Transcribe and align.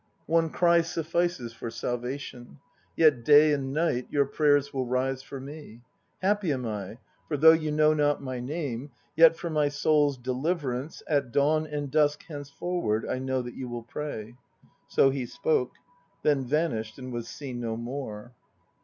One 0.25 0.49
cry 0.49 0.81
suffices 0.81 1.53
for 1.53 1.69
salvation, 1.69 2.57
Yet 2.95 3.23
day 3.23 3.53
and 3.53 3.71
night 3.71 4.07
Your 4.09 4.25
prayers 4.25 4.73
will 4.73 4.87
rise 4.87 5.21
for 5.21 5.39
me. 5.39 5.81
Happy 6.23 6.51
am 6.51 6.65
I, 6.65 6.97
for 7.27 7.37
though 7.37 7.51
you 7.51 7.71
know 7.71 7.93
not 7.93 8.19
my 8.19 8.39
name, 8.39 8.89
Yet 9.15 9.37
for 9.37 9.51
my 9.51 9.69
soul's 9.69 10.17
deliverance 10.17 11.03
At 11.07 11.31
dawn 11.31 11.67
and 11.67 11.91
dusk 11.91 12.23
henceforward 12.27 13.07
I 13.07 13.19
know 13.19 13.43
that 13.43 13.53
you 13.53 13.69
will 13.69 13.83
pray.'* 13.83 14.33
So 14.87 15.11
he 15.11 15.27
spoke. 15.27 15.73
Then 16.23 16.45
vanished 16.45 16.97
and 16.97 17.13
was 17.13 17.27
seen 17.27 17.59
no 17.59 17.77
more. 17.77 18.33